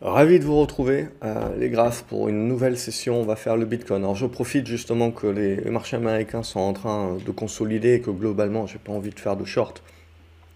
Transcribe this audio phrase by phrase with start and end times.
[0.00, 3.20] Ravi de vous retrouver, euh, les graphes, pour une nouvelle session.
[3.20, 4.02] On va faire le Bitcoin.
[4.02, 8.10] Alors, je profite justement que les marchés américains sont en train de consolider et que
[8.10, 9.82] globalement, j'ai pas envie de faire de short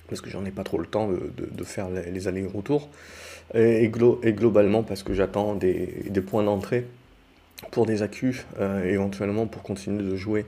[0.09, 2.89] parce que j'en ai pas trop le temps de, faire les, allers-retours
[3.55, 5.87] et, globalement parce que j'attends des,
[6.27, 6.87] points d'entrée
[7.71, 10.47] pour des accus, euh, éventuellement pour continuer de jouer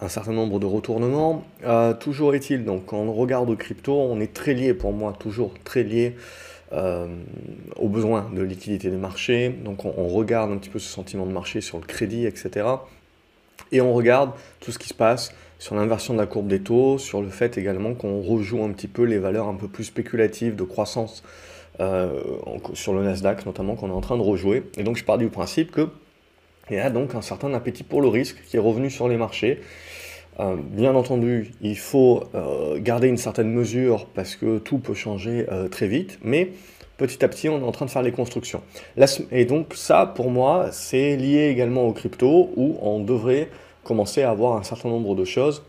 [0.00, 1.44] un certain nombre de retournements.
[1.64, 5.52] Euh, toujours est-il, donc quand on regarde crypto, on est très lié pour moi, toujours
[5.64, 6.16] très lié
[6.72, 7.06] euh,
[7.76, 9.50] aux besoins de liquidité des marchés.
[9.50, 12.66] Donc on, regarde un petit peu ce sentiment de marché sur le crédit, etc.
[13.72, 16.98] Et on regarde tout ce qui se passe sur l'inversion de la courbe des taux,
[16.98, 20.54] sur le fait également qu'on rejoue un petit peu les valeurs un peu plus spéculatives
[20.54, 21.22] de croissance
[21.80, 22.20] euh,
[22.74, 24.64] sur le Nasdaq notamment qu'on est en train de rejouer.
[24.76, 25.88] Et donc je pars du principe que
[26.68, 29.16] il y a donc un certain appétit pour le risque qui est revenu sur les
[29.16, 29.60] marchés.
[30.38, 35.46] Euh, bien entendu, il faut euh, garder une certaine mesure parce que tout peut changer
[35.50, 36.50] euh, très vite, mais
[36.98, 38.60] petit à petit, on est en train de faire les constructions.
[39.30, 43.48] et donc ça, pour moi, c'est lié également aux crypto où on devrait
[43.82, 45.62] commencer à avoir un certain nombre de choses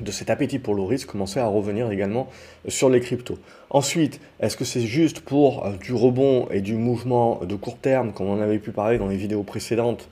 [0.00, 2.28] de cet appétit pour le risque commencer à revenir également
[2.68, 3.38] sur les cryptos.
[3.70, 8.28] Ensuite, est-ce que c'est juste pour du rebond et du mouvement de court terme, comme
[8.28, 10.08] on avait pu parler dans les vidéos précédentes,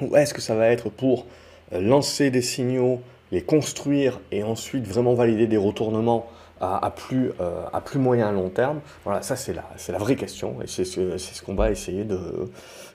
[0.00, 1.26] ou est-ce que ça va être pour
[1.72, 3.00] lancer des signaux,
[3.32, 6.26] les construire et ensuite vraiment valider des retournements
[6.60, 9.98] à, plus, euh, à plus moyen à long terme Voilà, ça c'est la, c'est la
[9.98, 12.18] vraie question et c'est ce, c'est ce qu'on va essayer de,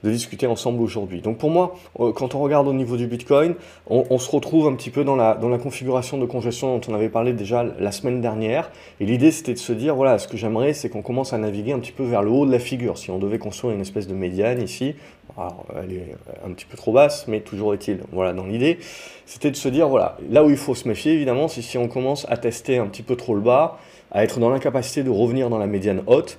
[0.04, 1.22] de discuter ensemble aujourd'hui.
[1.22, 3.56] Donc pour moi, euh, quand on regarde au niveau du Bitcoin,
[3.88, 6.92] on, on, se retrouve un petit peu dans la, dans la configuration de congestion dont
[6.92, 8.72] on avait parlé déjà la semaine dernière.
[9.00, 11.74] Et l'idée c'était de se dire, voilà, ce que j'aimerais c'est qu'on commence à naviguer
[11.74, 12.98] un petit peu vers le haut de la figure.
[12.98, 14.96] Si on devait construire une espèce de médiane ici,
[15.38, 16.16] alors, elle est
[16.46, 18.80] un petit peu trop basse, mais toujours est-il, voilà, dans l'idée,
[19.26, 21.88] c'était de se dire, voilà, là où il faut se méfier, évidemment, c'est si on
[21.88, 23.78] commence à tester un petit peu trop le bas,
[24.12, 26.38] à être dans l'incapacité de revenir dans la médiane haute,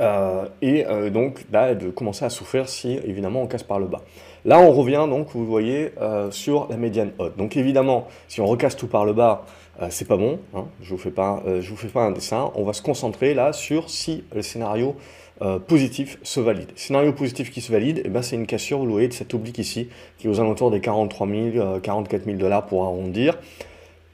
[0.00, 3.86] euh, et euh, donc là, de commencer à souffrir si, évidemment, on casse par le
[3.86, 4.00] bas.
[4.44, 7.36] Là, on revient, donc, vous voyez, euh, sur la médiane haute.
[7.36, 9.44] Donc, évidemment, si on recasse tout par le bas,
[9.88, 12.82] c'est pas bon, hein, je vous fais vous fais pas un dessin, on va se
[12.82, 14.94] concentrer là sur si le scénario
[15.42, 16.70] euh, positif se valide.
[16.76, 19.58] Scénario positif qui se valide, et eh ben c'est une cassure, voyez, de cette oblique
[19.58, 23.38] ici, qui est aux alentours des 43 000, 44 000 dollars pour arrondir.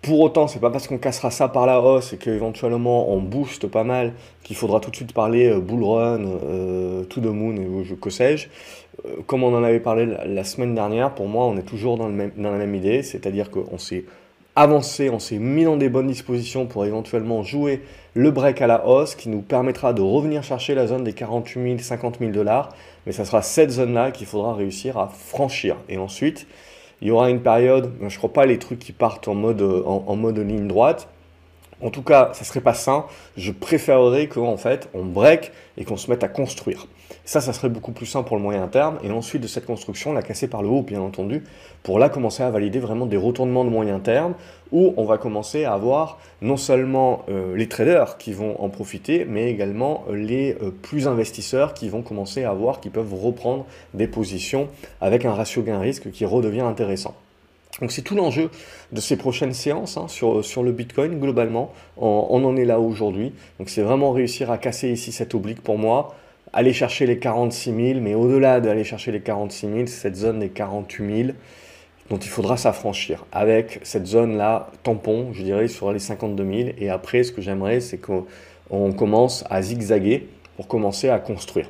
[0.06, 3.66] Pour autant, c'est pas parce qu'on cassera ça par la hausse et qu'éventuellement on booste
[3.66, 4.12] pas mal
[4.44, 8.08] qu'il faudra tout de suite parler euh, bull run, euh, to the moon, ou que
[8.08, 8.46] sais-je.
[9.04, 12.06] Euh, comme on en avait parlé la, semaine dernière, pour moi, on est toujours dans
[12.08, 14.04] la même idée, c'est-à-dire qu'on s'est
[14.56, 17.82] avancé, on s'est mis dans des bonnes dispositions pour éventuellement jouer
[18.14, 21.62] le break à la hausse qui nous permettra de revenir chercher la zone des 48
[21.62, 22.70] 000, 50 000 dollars.
[23.04, 25.76] Mais ça sera cette zone-là qu'il faudra réussir à franchir.
[25.90, 26.46] Et ensuite,
[27.02, 29.62] il y aura une période, je ne crois pas les trucs qui partent en mode,
[29.62, 31.08] en, mode ligne droite.
[31.82, 33.04] En tout cas, ça serait pas sain.
[33.36, 36.86] Je préférerais qu'en fait, on break et qu'on se mette à construire.
[37.26, 38.98] Ça, ça serait beaucoup plus simple pour le moyen terme.
[39.02, 41.44] Et ensuite de cette construction, la casser par le haut, bien entendu,
[41.82, 44.34] pour là commencer à valider vraiment des retournements de moyen terme,
[44.72, 49.26] où on va commencer à avoir non seulement euh, les traders qui vont en profiter,
[49.26, 53.66] mais également euh, les euh, plus investisseurs qui vont commencer à voir, qui peuvent reprendre
[53.92, 54.68] des positions
[55.00, 57.14] avec un ratio gain-risque qui redevient intéressant.
[57.80, 58.50] Donc c'est tout l'enjeu
[58.92, 61.72] de ces prochaines séances hein, sur, sur le Bitcoin globalement.
[61.98, 63.32] On, en est là aujourd'hui.
[63.58, 66.14] Donc c'est vraiment réussir à casser ici cette oblique pour moi
[66.52, 70.38] aller chercher les 46 000, mais au-delà d'aller chercher les 46 000, c'est cette zone
[70.38, 71.28] des 48 000
[72.08, 76.68] dont il faudra s'affranchir avec cette zone-là tampon, je dirais, sur les 52 000.
[76.78, 81.68] Et après, ce que j'aimerais, c'est qu'on commence à zigzaguer pour commencer à construire.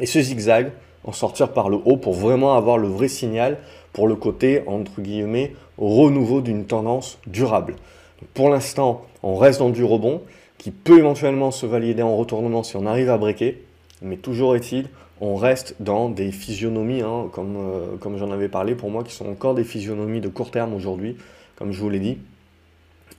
[0.00, 0.72] Et ce zigzag,
[1.04, 3.58] en sortir par le haut pour vraiment avoir le vrai signal
[3.94, 7.76] pour le côté, entre guillemets, renouveau d'une tendance durable.
[8.34, 10.20] pour l'instant, on reste dans du rebond
[10.58, 13.62] qui peut éventuellement se valider en retournement si on arrive à breaker.
[14.02, 14.88] Mais toujours est-il,
[15.20, 19.12] on reste dans des physionomies, hein, comme, euh, comme j'en avais parlé pour moi, qui
[19.12, 21.16] sont encore des physionomies de court terme aujourd'hui,
[21.56, 22.18] comme je vous l'ai dit.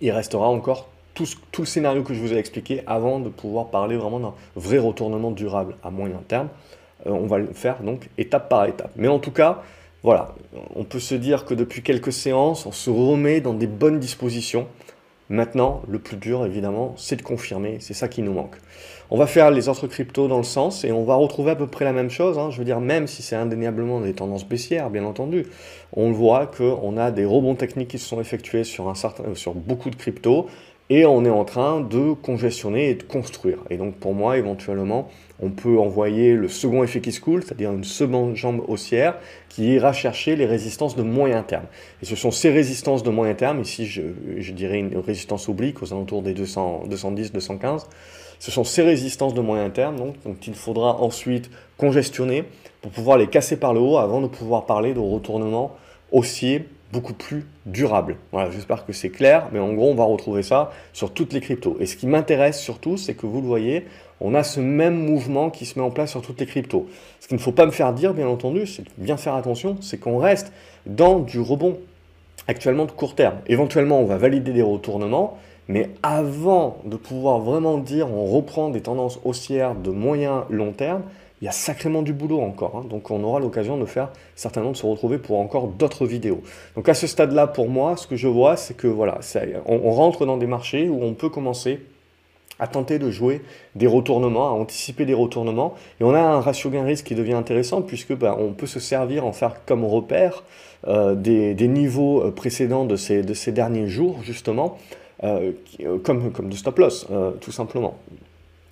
[0.02, 1.26] Il restera encore tout,
[1.60, 5.32] le scénario que je vous ai expliqué avant de pouvoir parler vraiment d'un vrai retournement
[5.32, 6.50] durable à moyen terme.
[7.08, 8.92] Euh, on va le faire donc étape par étape.
[8.98, 9.64] Mais en tout cas,
[10.06, 10.36] voilà,
[10.76, 14.68] on peut se dire que depuis quelques séances, on se remet dans des bonnes dispositions
[15.30, 18.58] Maintenant, le plus dur, évidemment, c'est de confirmer, c'est ça qui nous manque.
[19.10, 21.66] On va faire les autres cryptos dans le sens et on va retrouver à peu
[21.66, 22.38] près la même chose.
[22.38, 22.52] Hein.
[22.52, 25.48] Je veux dire, même si c'est indéniablement des tendances baissières, bien entendu,
[25.94, 28.94] on voit qu'on a des rebonds techniques qui se sont effectués sur,
[29.34, 30.48] sur beaucoup de cryptos
[30.90, 33.58] et on est en train de congestionner et de construire.
[33.70, 35.10] Et donc pour moi, éventuellement,
[35.42, 39.18] on peut envoyer le second effet qui se coule, c'est-à-dire une seconde jambe haussière
[39.50, 41.66] qui ira chercher les résistances de moyen terme.
[42.02, 45.92] Et ce sont ces résistances de moyen terme, ici je, dirais une résistance oblique aux
[45.92, 47.88] alentours des 200, 210, 215,
[48.40, 52.44] Ce sont ces résistances de moyen terme, donc, donc il faudra ensuite congestionner
[52.82, 55.76] pour pouvoir les casser par le haut avant de pouvoir parler de retournement
[56.12, 56.66] haussier
[56.96, 58.16] beaucoup plus durable.
[58.32, 61.42] Voilà, j'espère que c'est clair, mais en gros, on va retrouver ça sur toutes les
[61.42, 61.76] cryptos.
[61.82, 63.86] Et ce qui m'intéresse surtout, c'est que vous le voyez,
[64.22, 66.88] on a ce même mouvement qui se met en place sur toutes les cryptos.
[67.20, 69.98] Ce qu'il ne faut pas me faire dire, bien entendu, c'est bien faire attention, c'est
[69.98, 70.54] qu'on reste
[70.86, 71.78] dans du rebond
[72.48, 73.40] actuellement de court terme.
[73.48, 75.38] Éventuellement, on va valider des retournements,
[75.68, 81.02] mais avant de pouvoir vraiment dire on reprend des tendances haussières de moyen long terme,
[81.42, 82.78] il y a sacrément du boulot encore.
[82.78, 82.86] Hein.
[82.90, 86.42] donc on aura l'occasion de faire certainement de se retrouver pour encore d'autres vidéos.
[86.76, 89.20] Donc à ce stade-là, pour moi, ce que je vois, c'est que voilà,
[89.66, 91.82] on, rentre dans des marchés où on peut commencer
[92.58, 93.42] à tenter de jouer
[93.76, 95.74] des retournements, à anticiper des retournements.
[96.00, 99.26] Et on a un ratio gain-risque qui devient intéressant puisque bah, on peut se servir,
[99.26, 100.44] en faire comme repère
[100.88, 104.78] euh, des, niveaux euh, précédents de ces, de ces derniers jours, justement,
[105.24, 105.52] euh,
[106.04, 107.08] comme, comme de stop-loss,
[107.42, 107.98] tout simplement.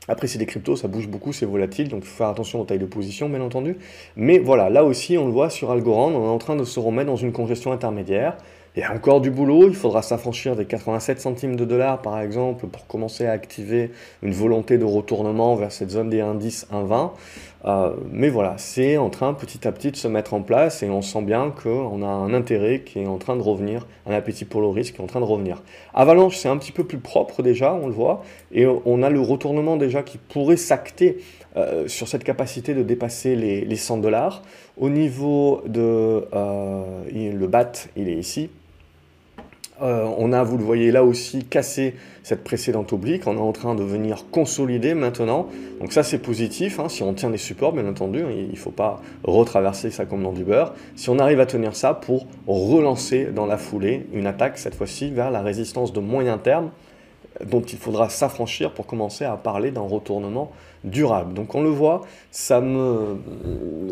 [0.08, 2.66] Après, c'est des cryptos, ça bouge beaucoup, c'est volatile, donc il faut faire attention aux
[2.66, 3.78] tailles de position, bien entendu.
[4.18, 6.80] Mais voilà, là aussi, on le voit sur Algorand, on est en train de se
[6.80, 8.36] remettre dans une congestion intermédiaire.
[8.76, 12.20] Il y a encore du boulot, il faudra s'affranchir des 87 centimes de dollars, par
[12.20, 13.92] exemple, pour commencer à activer
[14.24, 17.12] une volonté de retournement vers cette zone des indices 1,20.
[17.66, 20.90] Euh, mais voilà, c'est en train petit à petit de se mettre en place et
[20.90, 24.46] on sent bien qu'on a un intérêt qui est en train de revenir, un appétit
[24.46, 25.64] pour le risque qui est en train de revenir.
[25.94, 29.22] Avalanche, c'est un petit peu plus propre déjà, on le voit, et on a le
[29.22, 31.20] retournement déjà qui pourrait s'acter
[31.56, 34.42] euh, sur cette capacité de dépasser les, 100 dollars.
[34.78, 38.50] Au niveau de euh, le BAT, il est ici,
[39.82, 43.28] euh, on a, vous le voyez là aussi, cassé cette précédente oblique.
[43.28, 45.48] On est en train de venir consolider maintenant.
[45.80, 46.80] Donc ça, c'est positif.
[46.80, 46.90] Hein.
[46.90, 50.24] Si on tient les supports, bien entendu, hein, il ne faut pas retraverser ça comme
[50.24, 50.74] dans du beurre.
[50.96, 55.10] Si on arrive à tenir ça pour relancer dans la foulée une attaque, cette fois-ci,
[55.10, 56.70] vers la résistance de moyen terme,
[57.44, 60.52] dont il faudra s'affranchir pour commencer à parler d'un retournement
[60.84, 61.34] durable.
[61.34, 63.18] Donc on le voit, ça, me,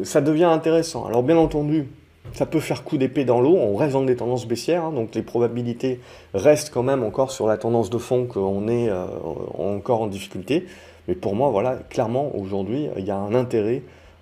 [0.04, 1.06] ça devient intéressant.
[1.06, 1.88] Alors bien entendu,
[2.34, 5.16] ça peut faire coup d'épée dans l'eau, on reste dans des tendances baissières, hein, donc
[5.16, 6.00] les probabilités
[6.34, 9.06] restent quand même encore sur la tendance de fond qu'on est euh,
[9.58, 10.66] encore en difficulté.
[11.08, 13.82] Mais pour moi, voilà, clairement, aujourd'hui, il y a un intérêt,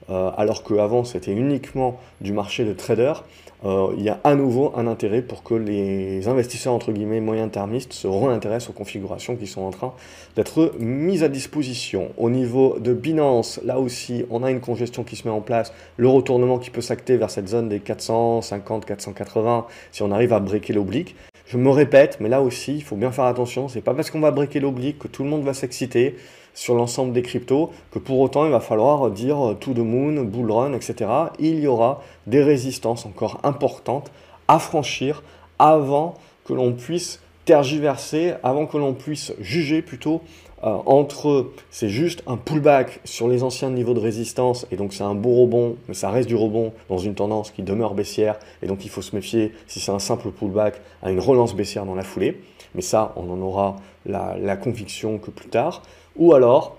[0.09, 3.23] euh, alors qu'avant c'était uniquement du marché de traders,
[3.65, 7.91] euh, il y a à nouveau un intérêt pour que les investisseurs entre guillemets moyen-termistes
[7.91, 9.93] se réintéressent aux configurations qui sont en train
[10.37, 12.09] d'être mises à disposition.
[12.17, 15.73] Au niveau de Binance, là aussi, on a une congestion qui se met en place,
[15.97, 20.39] le retournement qui peut s'acter vers cette zone des 450, 480 si on arrive à
[20.39, 21.15] breaker l'oblique.
[21.45, 23.67] Je me répète, mais là aussi, il faut bien faire attention.
[23.67, 26.15] C'est pas parce qu'on va breaker l'oblique que tout le monde va s'exciter
[26.59, 30.51] sur l'ensemble des cryptos, que pour autant il va falloir dire to the moon, bull
[30.51, 31.09] run, etc.
[31.39, 34.11] Il y aura des résistances encore importantes
[34.49, 35.23] à franchir
[35.57, 40.21] avant que l'on puisse tergiverser, avant que l'on puisse juger plutôt
[40.65, 45.03] euh, entre c'est juste un pullback sur les anciens niveaux de résistance et donc c'est
[45.03, 48.67] un beau rebond, mais ça reste du rebond dans une tendance qui demeure baissière et
[48.67, 51.95] donc il faut se méfier si c'est un simple pullback à une relance baissière dans
[51.95, 52.41] la foulée.
[52.75, 55.81] Mais ça, on en aura la conviction que plus tard.
[56.19, 56.75] Ou alors,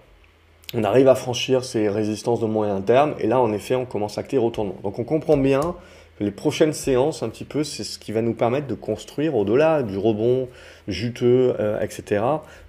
[0.74, 4.18] on arrive à franchir ces résistances de moyen terme, et là, en effet, on commence
[4.18, 4.76] à acter retournement.
[4.84, 5.74] Donc, on comprend bien
[6.18, 9.34] que les prochaines séances, un petit peu, c'est ce qui va nous permettre de construire
[9.34, 10.46] au-delà du rebond
[10.88, 12.22] juteux, euh, etc.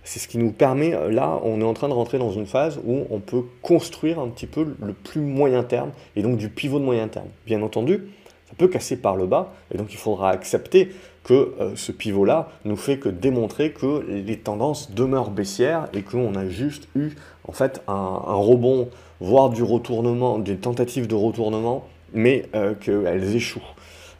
[0.05, 2.45] C'est ce qui nous permet, euh, là, on est en train de rentrer dans une
[2.45, 6.47] phase où on peut construire un petit peu le plus moyen terme, et donc du
[6.47, 7.27] pivot de moyen terme.
[7.45, 8.07] Bien entendu,
[8.51, 10.91] ça peut casser par le bas, et donc il faudra accepter
[11.23, 16.35] que euh, ce pivot-là nous fait que démontrer que les tendances demeurent baissières et qu'on
[16.35, 17.11] a juste eu
[17.47, 18.89] en fait un, rebond,
[19.21, 23.61] voire du retournement, des tentatives de retournement, mais euh, qu'elles échouent.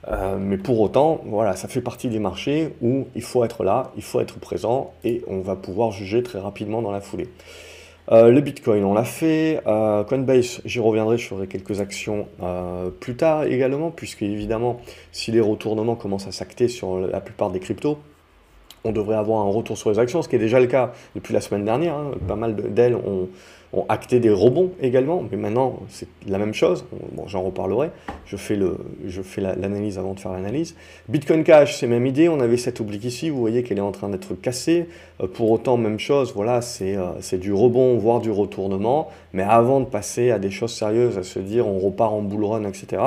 [0.08, 3.92] Euh, mais pour autant, voilà, ça fait partie des marchés où il faut être là,
[3.96, 7.30] il faut être présent et on va pouvoir juger très rapidement dans la foulée.
[8.10, 9.62] Euh, le Bitcoin, on l'a fait.
[9.67, 14.81] Euh, Coinbase, j'y reviendrai, je ferai quelques actions euh, plus tard également, puisque évidemment,
[15.12, 18.00] si les retournements commencent à s'acter sur la plupart des cryptos,
[18.84, 21.34] on devrait avoir un retour sur les actions, ce qui est déjà le cas depuis
[21.34, 21.96] la semaine dernière.
[21.96, 22.12] Hein.
[22.27, 23.29] Pas mal d'elles ont,
[23.74, 26.86] ont acté des rebonds également, mais maintenant c'est la même chose.
[27.13, 27.90] Bon, j'en reparlerai.
[28.25, 30.75] Je fais le, je fais l'analyse avant de faire l'analyse.
[31.08, 32.28] Bitcoin Cash, c'est même idée.
[32.28, 33.30] On avait cette oblique ici.
[33.30, 34.88] Vous voyez qu'elle est en train d'être cassée.
[35.22, 36.34] Euh, pour autant, même chose.
[36.36, 39.10] Voilà, c'est euh, du rebond, voire du retournement.
[39.34, 42.44] Mais avant de passer à des choses sérieuses, à se dire on repart en bull
[42.44, 43.01] run, etc.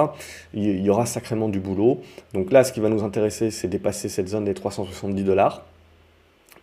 [0.55, 2.01] Il y aura sacrément du boulot.
[2.33, 5.65] Donc là, ce qui va nous intéresser, c'est dépasser cette zone des 370 dollars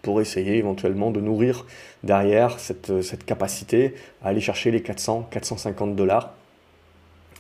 [0.02, 1.66] pour essayer éventuellement de nourrir
[2.04, 3.94] derrière cette, cette capacité
[4.24, 6.34] à aller chercher les 400, 450 dollars.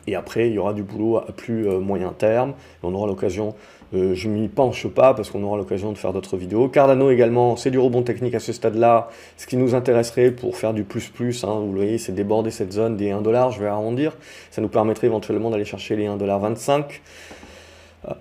[0.07, 2.53] Et après, il y aura du boulot à plus euh, moyen terme.
[2.81, 3.55] On aura l'occasion
[3.93, 6.69] euh, je m'y penche pas parce qu'on aura l'occasion de faire d'autres vidéos.
[6.69, 9.09] Cardano également, c'est du rebond technique à ce stade-là.
[9.37, 12.95] Ce qui nous intéresserait pour faire du plus-plus, hein, vous voyez, c'est déborder cette zone
[12.95, 14.15] des 1$, je vais arrondir.
[14.49, 16.83] Ça nous permettrait éventuellement d'aller chercher les 1,25$.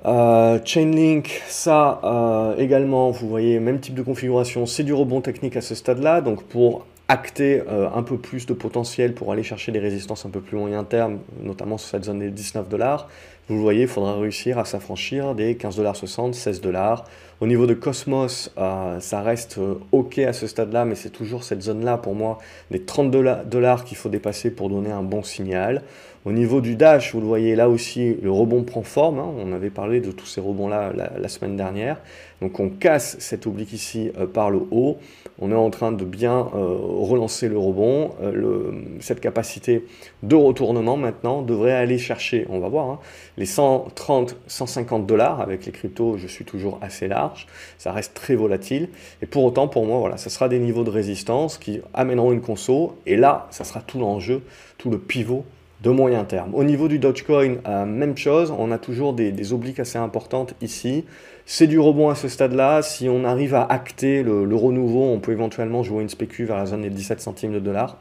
[0.05, 5.57] Euh, Chainlink, ça euh, également, vous voyez, même type de configuration, c'est du rebond technique
[5.57, 6.21] à ce stade-là.
[6.21, 10.31] Donc pour acter euh, un peu plus de potentiel pour aller chercher des résistances un
[10.31, 13.09] peu plus moyen terme, notamment sur cette zone des 19 dollars,
[13.49, 17.05] vous voyez, il faudra réussir à s'affranchir des 15,60$, 16 dollars.
[17.41, 19.59] Au niveau de Cosmos, ça reste
[19.91, 22.39] OK à ce stade-là, mais c'est toujours cette zone-là, pour moi,
[22.71, 25.83] des 30 dollars qu'il faut dépasser pour donner un bon signal.
[26.27, 29.19] Au niveau du Dash, vous le voyez là aussi, le rebond prend forme.
[29.19, 29.33] Hein.
[29.39, 31.97] On avait parlé de tous ces rebonds-là la, semaine dernière.
[32.43, 34.99] Donc on casse cet oblique ici euh, par le haut.
[35.39, 38.11] On est en train de bien euh, relancer le rebond.
[38.23, 39.87] Euh, cette capacité
[40.23, 42.99] de retournement maintenant devrait aller chercher, on va voir, hein,
[43.39, 45.41] les 130, 150 dollars.
[45.41, 47.47] Avec les cryptos, je suis toujours assez large.
[47.79, 48.91] Ça reste très volatile.
[49.23, 52.43] Et pour autant, pour moi, voilà, ça sera des niveaux de résistance qui amèneront une
[52.43, 52.99] conso.
[53.07, 54.43] Et là, ça sera tout l'enjeu,
[54.77, 55.47] tout le pivot
[55.83, 56.55] de moyen terme.
[56.55, 61.05] Au niveau du Dogecoin, euh, même chose, on a toujours des, obliques assez importantes ici.
[61.47, 62.83] C'est du rebond à ce stade-là.
[62.83, 66.57] Si on arrive à acter le, le, renouveau, on peut éventuellement jouer une spécu vers
[66.57, 67.97] la zone des 17 centimes de dollars.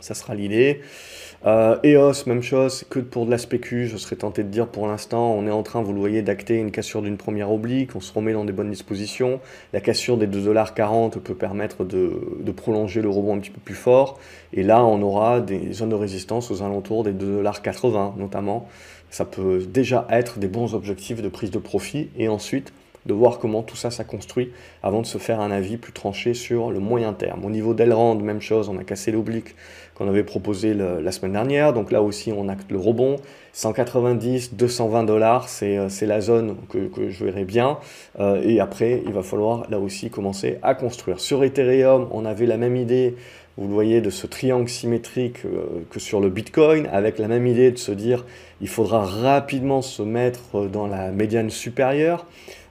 [0.00, 0.80] Ça sera l'idée.
[1.44, 4.88] Euh, EOS, même chose, que pour de la spécu, je serais tenté de dire pour
[4.88, 8.00] l'instant, on est en train, vous le voyez, d'acter une cassure d'une première oblique, on
[8.00, 9.40] se remet dans des bonnes dispositions.
[9.72, 13.74] La cassure des 2,40$ peut permettre de, de, prolonger le rebond un petit peu plus
[13.74, 14.18] fort.
[14.52, 18.68] Et là, on aura des zones de résistance aux alentours des 2,80$ notamment.
[19.10, 22.10] Ça peut déjà être des bons objectifs de prise de profit.
[22.16, 22.72] Et ensuite,
[23.06, 26.34] de voir comment tout ça, ça construit avant de se faire un avis plus tranché
[26.34, 27.44] sur le moyen terme.
[27.44, 29.54] Au niveau d'Elrand, même chose, on a cassé l'oblique
[29.94, 31.72] qu'on avait proposé la semaine dernière.
[31.72, 33.16] Donc là aussi, on acte le rebond.
[33.52, 37.78] 190, 220 dollars, euh, c'est la zone que, que, je verrai bien.
[38.20, 41.20] Euh, et après, il va falloir là aussi commencer à construire.
[41.20, 43.14] Sur Ethereum, on avait la même idée
[43.58, 47.46] vous le voyez, de ce triangle symétrique euh, que sur le Bitcoin, avec la même
[47.46, 48.26] idée de se dire
[48.60, 52.26] il faudra rapidement se mettre dans la médiane supérieure.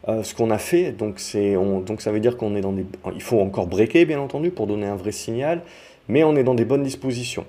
[0.08, 1.20] Euh, ce qu'on a fait, donc,
[1.86, 2.86] donc ça veut dire qu'on est dans des...
[3.14, 5.62] Il faut encore breaker, bien entendu, pour donner un vrai signal,
[6.08, 7.46] mais on est dans des bonnes dispositions.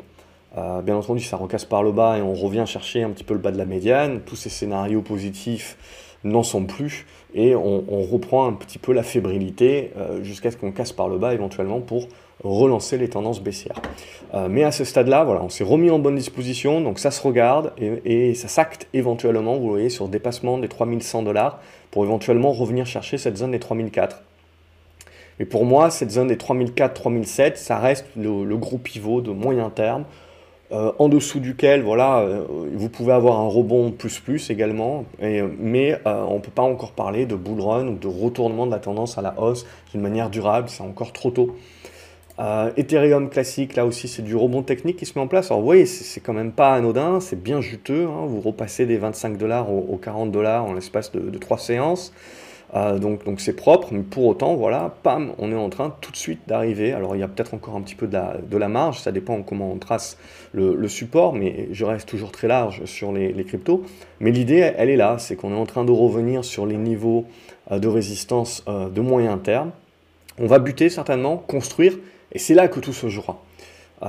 [0.56, 3.34] Euh, bien entendu, ça recasse par le bas et on revient chercher un petit peu
[3.34, 4.20] le bas de la médiane.
[4.24, 5.76] Tous ces scénarios positifs
[6.24, 10.92] n'en sont plus et on, reprend un petit peu la fébrilité jusqu'à ce qu'on casse
[10.92, 12.08] par le bas éventuellement pour
[12.44, 13.80] relancer les tendances baissières.
[14.34, 17.72] Euh, mais à ce stade-là, on s'est remis en bonne disposition, donc ça se regarde
[17.78, 22.86] et, ça s'acte éventuellement, vous voyez, sur le dépassement des 3100 dollars pour éventuellement revenir
[22.86, 24.22] chercher cette zone des 3004.
[25.38, 30.04] Mais pour moi, cette zone des 3004-3007, ça reste le, gros pivot de moyen terme,
[30.72, 35.96] euh, en dessous duquel, voilà, euh, vous pouvez avoir un rebond plus plus également, mais
[36.04, 39.16] on ne peut pas encore parler de bull run ou de retournement de la tendance
[39.16, 41.54] à la hausse d'une manière durable, c'est encore trop tôt.
[42.38, 45.50] Euh, Ethereum classique, là aussi, c'est du rebond technique qui se met en place.
[45.50, 48.06] Alors, vous voyez, c'est quand même pas anodin, c'est bien juteux.
[48.06, 48.26] Hein.
[48.26, 52.12] Vous repassez des 25 dollars aux, 40 dollars en l'espace de, trois séances.
[52.74, 56.10] Euh, donc, donc c'est propre, mais pour autant, voilà, pam, on est en train tout
[56.10, 56.92] de suite d'arriver.
[56.92, 59.70] Alors, il y a peut-être encore un petit peu de la, marge, ça dépend comment
[59.72, 60.18] on trace
[60.52, 63.82] le, support, mais je reste toujours très large sur les, cryptos.
[64.20, 67.24] Mais l'idée, elle est là, c'est qu'on est en train de revenir sur les niveaux
[67.70, 69.70] euh, de résistance de moyen terme.
[70.38, 71.96] On va buter certainement, construire,
[72.32, 73.40] et c'est là que tout se jouera.
[74.02, 74.06] Euh,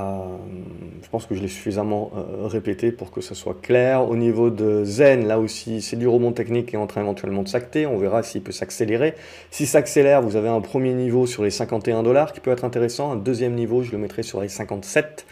[1.02, 4.10] je pense que je l'ai suffisamment euh, répété pour que ce soit clair.
[4.10, 7.44] Au niveau de Zen, là aussi, c'est du rebond technique qui est en train éventuellement
[7.44, 7.86] de s'acter.
[7.86, 9.14] On verra s'il peut s'accélérer.
[9.50, 12.66] Si ça s'accélère, vous avez un premier niveau sur les 51 dollars qui peut être
[12.66, 13.12] intéressant.
[13.12, 15.26] Un deuxième niveau, je le mettrai sur les 57.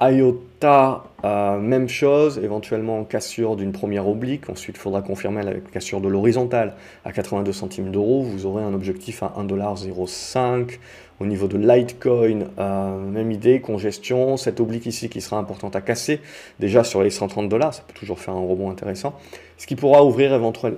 [0.00, 4.50] IOTA, euh, même chose, éventuellement cassure d'une première oblique.
[4.50, 6.74] Ensuite, il faudra confirmer la cassure de l'horizontale
[7.04, 8.22] à 82 centimes d'euros.
[8.22, 10.78] Vous aurez un objectif à 1,05$.
[11.20, 15.80] Au niveau de Litecoin, euh, même idée, congestion, cette oblique ici qui sera importante à
[15.80, 16.20] casser,
[16.58, 19.14] déjà sur les 130 dollars, ça peut toujours faire un rebond intéressant,
[19.56, 20.32] ce qui pourra ouvrir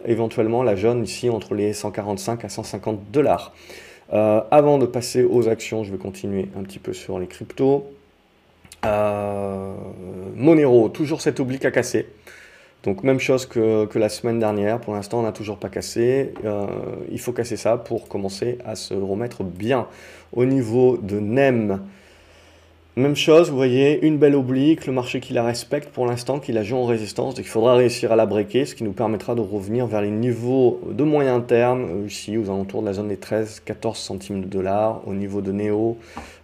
[0.04, 3.54] éventuellement la jaune ici entre les 145 à 150 dollars.
[4.12, 7.86] Euh, avant de passer aux actions, je vais continuer un petit peu sur les cryptos.
[8.84, 9.74] Euh,
[10.36, 12.06] Monero, toujours cette oblique à casser.
[12.86, 16.66] Donc même chose que, la semaine dernière, pour l'instant on n'a toujours pas cassé, euh,
[17.10, 19.88] il faut casser ça pour commencer à se remettre bien.
[20.32, 21.80] Au niveau de NEM,
[22.94, 26.52] même chose, vous voyez, une belle oblique, le marché qui la respecte pour l'instant, qui
[26.52, 29.34] la joue en résistance, donc il faudra réussir à la breaker, ce qui nous permettra
[29.34, 33.08] de revenir vers les niveaux de moyen terme, euh, ici aux alentours de la zone
[33.08, 35.98] des 13-14 centimes de dollars, au niveau de Neo,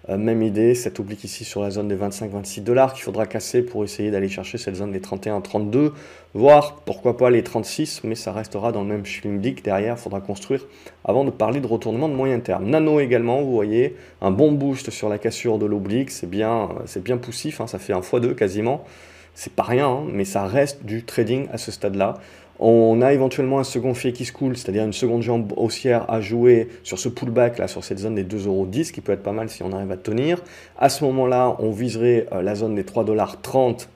[0.09, 3.62] Euh, même idée, cette oblique ici sur la zone des 25-26 dollars qu'il faudra casser
[3.62, 5.92] pour essayer d'aller chercher cette zone des 31-32,
[6.35, 9.64] voire pourquoi pas les 36, mais ça restera dans le même schlimdick.
[9.64, 10.66] Derrière, il faudra construire
[11.04, 12.68] avant de parler de retournement de moyen terme.
[12.68, 17.16] Nano également, vous voyez, un bon boost sur la cassure de l'oblique, c'est bien, bien
[17.16, 18.85] poussif, hein, ça fait un x2 quasiment.
[19.35, 22.18] C'est pas rien, hein, mais ça reste du trading à ce stade-là.
[22.64, 26.21] On a éventuellement un second fait qui se coule, c'est-à-dire une seconde jambe haussière à
[26.21, 29.49] jouer sur ce pullback, là, sur cette zone des 2,10€, qui peut être pas mal
[29.49, 30.40] si on arrive à tenir.
[30.78, 33.88] À ce moment-là, on viserait euh, la zone des 3,30$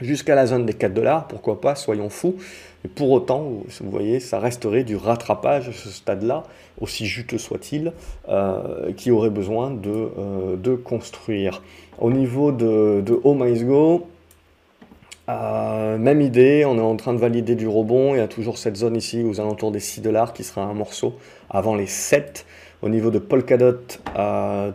[0.00, 2.36] jusqu'à la zone des 4 dollars, pourquoi pas, soyons fous.
[2.82, 6.44] Mais pour autant, vous voyez, ça resterait du rattrapage à ce stade-là,
[6.80, 7.92] aussi juteux soit-il,
[8.30, 11.62] euh, qui aurait besoin de, euh, de, construire.
[11.98, 14.06] Au niveau de, de Oh Go,
[15.28, 18.14] même idée, on est en train de valider du rebond.
[18.14, 20.74] Il y a toujours cette zone ici aux alentours des 6 dollars qui sera un
[20.74, 21.14] morceau
[21.50, 22.44] avant les 7.
[22.82, 23.78] Au niveau de Polkadot,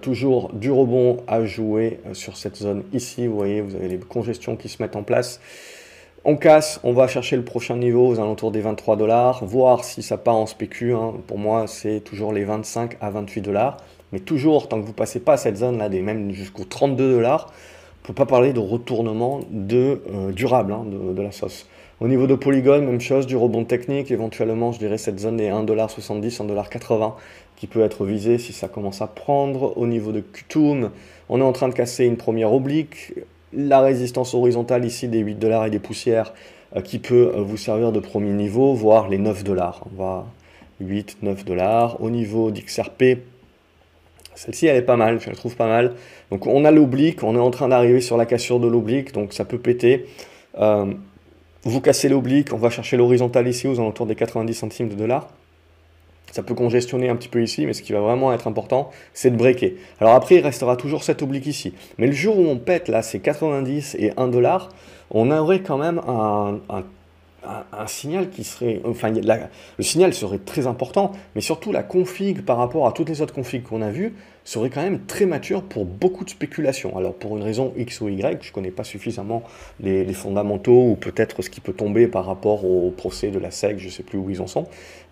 [0.02, 3.28] toujours du rebond à jouer euh, sur cette zone ici.
[3.28, 5.42] Vous voyez, vous avez les congestions qui se mettent en place.
[6.24, 10.02] On casse, on va chercher le prochain niveau aux alentours des 23 dollars, voir si
[10.02, 10.94] ça part en spécu.
[10.94, 11.16] Hein.
[11.28, 13.78] Pour moi, c'est toujours les 25 à 28 dollars.
[14.14, 17.52] Mais toujours, tant que vous passez pas cette zone-là, même jusqu'aux 32 dollars,
[18.10, 21.68] ne pas parler de retournement de, euh, durable hein, de, la sauce.
[22.00, 25.50] Au niveau de Polygon, même chose, du rebond technique, éventuellement je dirais cette zone des
[25.50, 27.14] 1,70$, 1,80$
[27.56, 29.78] qui peut être visée si ça commence à prendre.
[29.78, 30.92] Au niveau de Qtum,
[31.28, 33.14] on est en train de casser une première oblique,
[33.52, 36.34] la résistance horizontale ici des 8$ et des poussières
[36.76, 39.74] euh, qui peut euh, vous servir de premier niveau, voire les 9$.
[39.92, 40.26] On va
[40.80, 42.02] 8, 9 dollars.
[42.02, 43.20] Au niveau d'XRP,
[44.38, 45.96] celle-ci, elle est pas mal, je la trouve pas mal.
[46.30, 49.34] Donc on a l'oblique, on est en train d'arriver sur la cassure de l'oblique, donc
[49.34, 50.06] ça peut péter.
[50.60, 50.86] Euh,
[51.64, 55.28] vous cassez l'oblique, on va chercher l'horizontale ici aux alentours des 90 centimes de dollars.
[56.32, 59.32] Ça peut congestionner un petit peu ici, mais ce qui va vraiment être important, c'est
[59.32, 59.76] de breaker.
[60.00, 61.74] Alors après, il restera toujours cette oblique ici.
[61.98, 64.70] Mais le jour où on pète, là, c'est 90 et 1 dollar,
[65.10, 66.84] on aurait quand même un
[67.44, 72.58] un, signal qui serait, enfin, le signal serait très important, mais surtout la config par
[72.58, 74.14] rapport à toutes les autres configs qu'on a vues
[74.44, 76.98] serait quand même très mature pour beaucoup de spéculations.
[76.98, 79.44] Alors pour une raison X ou Y, je ne connais pas suffisamment
[79.82, 83.78] les, fondamentaux ou peut-être ce qui peut tomber par rapport au procès de la SEC,
[83.78, 84.68] je ne sais plus où ils en sont.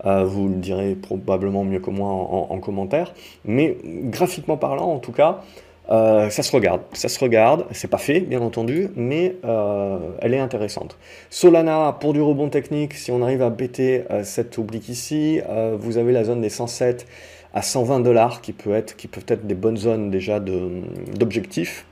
[0.06, 3.14] Euh, vous le direz probablement mieux que moi en commentaire.
[3.44, 5.44] Mais graphiquement parlant, en tout cas,
[5.92, 10.34] euh, ça se regarde, ça se regarde, c'est pas fait bien entendu, mais euh, elle
[10.34, 10.98] est intéressante.
[11.30, 15.42] Solana, pour du rebond technique, si on arrive à bêter euh, cette oblique ici,
[15.78, 17.06] vous avez la zone des 107
[17.54, 18.54] à 120 dollars qui,
[18.98, 21.86] qui peuvent être des bonnes zones déjà d'objectifs.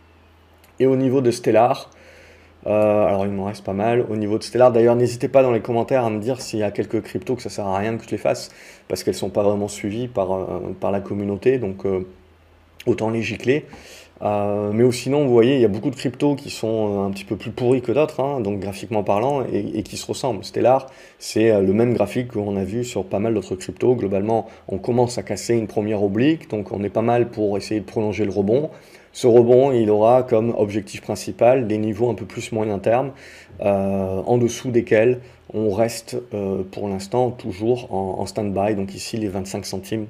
[0.80, 1.92] Et au niveau de Stellar,
[2.66, 4.06] alors il m'en reste pas mal.
[4.10, 6.64] Au niveau de Stellar, d'ailleurs, n'hésitez pas dans les commentaires à me dire s'il y
[6.64, 8.50] a quelques cryptos que ça sert à rien que je les fasse,
[8.88, 10.48] parce qu'elles sont pas vraiment suivies par,
[10.80, 11.60] par la communauté.
[11.60, 11.86] Donc
[12.86, 13.66] autant les gicler.
[14.24, 17.12] Euh, mais sinon, vous voyez, il y a beaucoup de cryptos qui sont euh, un
[17.12, 20.46] petit peu plus pourris que d'autres, hein, donc graphiquement parlant, et, qui se ressemblent.
[20.46, 20.88] Stellar,
[21.20, 23.96] c'est euh, le même graphique qu'on a vu sur pas mal d'autres cryptos.
[23.96, 27.82] Globalement, on commence à casser une première oblique, donc on est pas mal pour essayer
[27.82, 28.70] de prolonger le rebond.
[29.12, 33.12] Ce rebond, il aura comme objectif principal des niveaux un peu plus moyen terme,
[33.60, 35.20] en dessous desquels
[35.54, 36.18] on reste
[36.72, 40.08] pour l'instant toujours en, stand-by, donc ici les 25 centimes,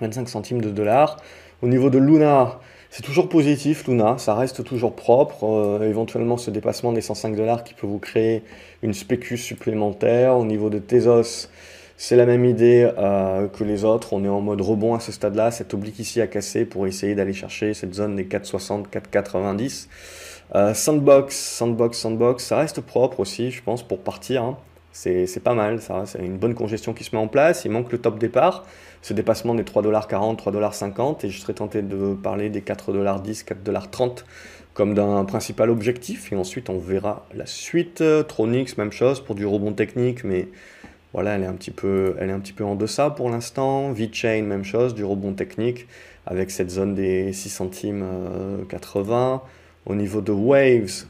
[0.00, 1.18] 25 centimes de dollars.
[1.60, 5.44] Au niveau de Luna, c'est toujours positif, Luna, ça reste toujours propre.
[5.44, 8.44] Euh, éventuellement, ce dépassement des 105 dollars qui peut vous créer
[8.82, 10.36] une spécu supplémentaire.
[10.36, 11.48] Au niveau de Tezos,
[11.96, 14.12] c'est la même idée euh, que les autres.
[14.12, 15.50] On est en mode rebond à ce stade-là.
[15.50, 19.88] Cette oblique ici à casser pour essayer d'aller chercher cette zone des 4,60, 4,90.
[20.54, 24.44] Euh, sandbox, sandbox, sandbox, ça reste propre aussi, je pense, pour partir.
[24.44, 24.56] Hein.
[24.92, 26.04] C'est pas mal, ça.
[26.06, 27.64] C'est une bonne congestion qui se met en place.
[27.64, 28.64] Il manque le top départ
[29.02, 34.24] ce dépassement des 3,40$, 3,50$, et je serais tenté de parler des 4,10$, 4,30$
[34.74, 38.02] comme d'un principal objectif, et ensuite on verra la suite.
[38.28, 40.48] Tronix, même chose pour du rebond technique, mais
[41.12, 43.90] voilà, elle est un petit peu, elle est un petit peu en deçà pour l'instant.
[43.92, 45.88] VeChain, même chose, du rebond technique,
[46.26, 48.04] avec cette zone des 6 centimes
[48.68, 49.42] 80.
[49.44, 51.06] Euh, Au niveau de Waves,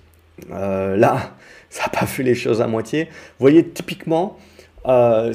[0.52, 1.32] euh, là,
[1.70, 3.04] ça n'a pas fait les choses à moitié.
[3.04, 4.38] Vous voyez, typiquement,
[4.86, 5.32] euh,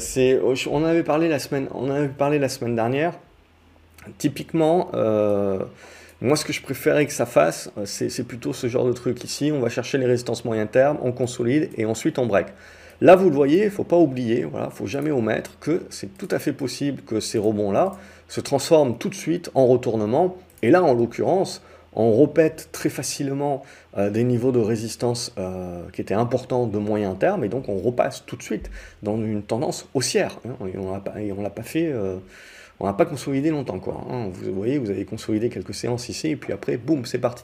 [0.70, 3.14] on, avait parlé la semaine, on avait parlé la semaine dernière.
[4.18, 5.60] Typiquement, euh,
[6.22, 9.52] moi, ce que je préférais que ça fasse, c'est plutôt ce genre de truc ici.
[9.54, 12.48] On va chercher les résistances moyen terme, on consolide et ensuite on break.
[13.02, 16.18] Là, vous le voyez, il ne faut pas oublier, voilà, faut jamais omettre que c'est
[16.18, 17.98] tout à fait possible que ces rebonds-là
[18.30, 20.38] se transforment tout de suite en retournement.
[20.62, 21.62] Et là, en l'occurrence,
[21.96, 23.64] on répète très facilement
[23.98, 27.78] euh, des niveaux de résistance euh, qui étaient importants de moyen terme, et donc on
[27.78, 28.70] repasse tout de suite
[29.04, 30.40] dans une tendance haussière.
[30.48, 32.18] Hein, et on ne l'a pas fait, euh,
[32.80, 34.06] on n'a pas consolidé longtemps, quoi.
[34.10, 34.30] Hein.
[34.32, 37.44] Vous voyez, vous avez consolidé quelques séances ici, et puis après, boum, c'est parti.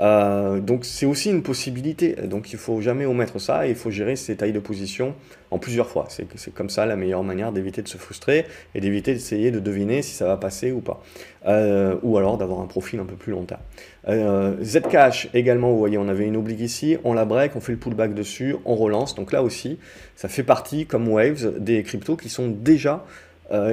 [0.00, 2.14] Euh, donc c'est aussi une possibilité.
[2.24, 5.14] Donc il faut jamais omettre ça et il faut gérer ces tailles de position
[5.50, 6.06] en plusieurs fois.
[6.08, 10.02] C'est comme ça la meilleure manière d'éviter de se frustrer et d'éviter d'essayer de deviner
[10.02, 11.02] si ça va passer ou pas.
[11.46, 13.60] Euh, ou alors d'avoir un profil un peu plus long terme.
[14.08, 17.72] Euh, Zcash également, vous voyez, on avait une oblique ici, on la break, on fait
[17.72, 19.14] le pullback dessus, on relance.
[19.14, 19.78] Donc là aussi,
[20.16, 23.04] ça fait partie, comme Waves, des cryptos qui sont déjà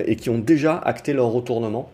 [0.06, 1.92] et qui ont déjà acté leur retournement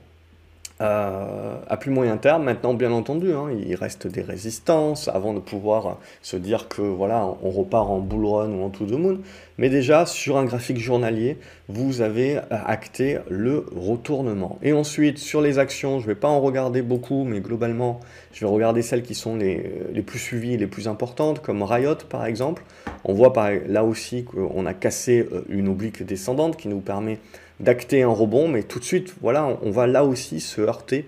[0.81, 5.39] euh, à plus moyen terme, maintenant bien entendu, hein, il reste des résistances avant de
[5.39, 9.19] pouvoir se dire que voilà, on repart en bull run ou en to the moon.
[9.57, 14.57] Mais déjà, sur un graphique journalier, vous avez acté le retournement.
[14.63, 17.99] Et ensuite, sur les actions, je ne vais pas en regarder beaucoup, mais globalement,
[18.33, 21.95] je vais regarder celles qui sont les, les plus suivies, les plus importantes, comme Riot
[22.09, 22.63] par exemple.
[23.03, 23.33] On voit
[23.67, 27.19] là aussi qu'on a cassé euh, une oblique descendante qui nous permet
[27.61, 31.07] d'acter un rebond, mais tout de suite, voilà, on va là aussi se heurter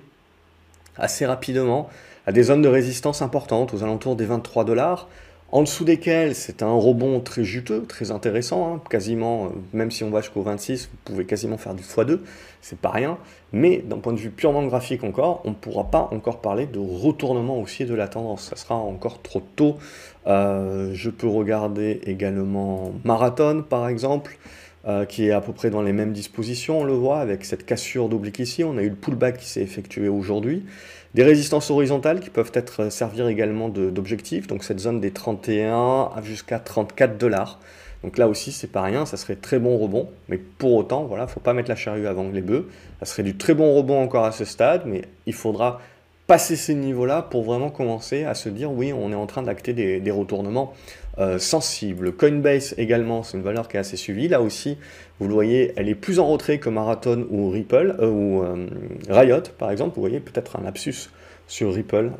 [0.97, 1.89] assez rapidement
[2.25, 5.09] à des zones de résistance importantes, aux alentours des 23 dollars,
[5.51, 10.03] en dessous desquels c'est un rebond très juteux, très intéressant, hein, quasiment, euh, même si
[10.03, 12.19] on va jusqu'au 26, vous pouvez quasiment faire du x2,
[12.61, 13.19] c'est pas rien,
[13.51, 16.79] mais d'un point de vue purement graphique encore, on ne pourra pas encore parler de
[16.79, 19.77] retournement haussier de la tendance, ça sera encore trop tôt.
[20.25, 24.37] Euh, je peux regarder également Marathon par exemple,
[24.85, 27.65] euh, qui est à peu près dans les mêmes dispositions, on le voit, avec cette
[27.65, 28.63] cassure d'oblique ici.
[28.63, 30.65] On a eu le pullback qui s'est effectué aujourd'hui.
[31.13, 36.11] Des résistances horizontales qui peuvent être euh, servir également d'objectifs, donc cette zone des 31
[36.23, 37.59] jusqu'à 34 dollars.
[38.03, 41.25] Donc là aussi, c'est pas rien, ça serait très bon rebond, mais pour autant, voilà,
[41.27, 42.67] faut pas mettre la charrue avant les bœufs.
[42.99, 45.79] Ça serait du très bon rebond encore à ce stade, mais il faudra
[46.27, 49.73] passer ces niveaux-là pour vraiment commencer à se dire oui, on est en train d'acter
[49.73, 50.73] des, retournements
[51.17, 52.13] euh, sensibles.
[52.13, 54.27] Coinbase également, c'est une valeur qui est assez suivie.
[54.27, 54.77] Là aussi,
[55.19, 58.67] vous le voyez, elle est plus en retrait que Marathon ou Ripple euh, ou euh,
[59.09, 59.95] Riot par exemple.
[59.95, 61.09] Vous voyez peut-être un lapsus
[61.45, 62.11] sur Ripple,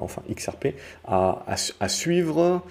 [0.00, 0.68] enfin XRP,
[1.06, 1.56] à,
[1.88, 2.62] suivre.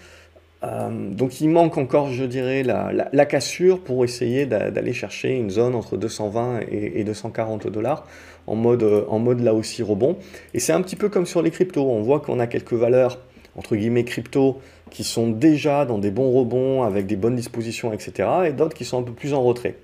[0.64, 5.96] Donc il manque encore, je dirais, la, cassure pour essayer d'aller chercher une zone entre
[5.96, 8.06] 220 et, et 240 dollars
[8.48, 10.18] en mode, euh, en mode là aussi rebond.
[10.54, 11.90] Et c'est un petit peu comme sur les cryptos.
[11.90, 13.20] On voit qu'on a quelques valeurs,
[13.56, 18.30] entre guillemets, crypto, qui sont déjà dans des bons rebonds, avec des bonnes dispositions, etc.
[18.48, 19.76] Et d'autres qui sont un peu plus en retrait.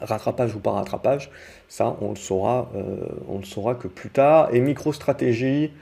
[0.00, 1.30] Rattrapage ou pas rattrapage,
[1.68, 2.96] ça, on le saura, euh,
[3.28, 4.48] on le saura que plus tard.
[4.52, 5.72] Et micro-stratégie,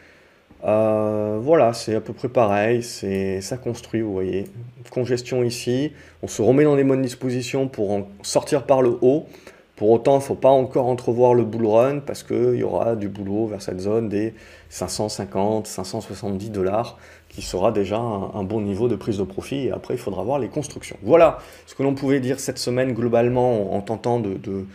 [0.64, 4.46] euh, voilà, c'est à peu près pareil, c'est ça construit, vous voyez.
[4.90, 5.92] Congestion ici,
[6.22, 9.26] on se remet dans les bonnes dispositions pour en sortir par le haut.
[9.76, 12.96] Pour autant, il ne faut pas encore entrevoir le bull run parce qu'il y aura
[12.96, 14.34] du boulot vers cette zone des
[14.70, 16.98] 550, 570 dollars
[17.42, 19.66] sera déjà un, bon niveau de prise de profit.
[19.66, 20.96] Et après, il faudra voir les constructions.
[21.02, 24.66] Voilà ce que l'on pouvait dire cette semaine globalement en, tentant de,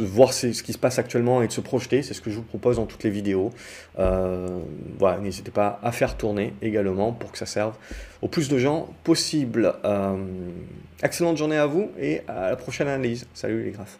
[0.00, 2.02] voir ce, qui se passe actuellement et de se projeter.
[2.02, 3.50] C'est ce que je vous propose dans toutes les vidéos.
[3.98, 4.46] Euh,
[4.98, 7.74] voilà, n'hésitez pas à faire tourner également pour que ça serve
[8.22, 9.74] au plus de gens possible.
[9.84, 10.16] Euh,
[11.02, 13.26] excellente journée à vous et à la prochaine analyse.
[13.34, 13.98] Salut les graphes.